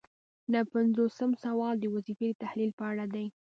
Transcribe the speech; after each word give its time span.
نهه 0.51 0.63
پنځوسم 0.73 1.31
سوال 1.43 1.75
د 1.79 1.85
وظیفې 1.93 2.29
د 2.31 2.35
تحلیل 2.43 2.71
په 2.79 2.83
اړه 2.91 3.05
دی. 3.13 3.25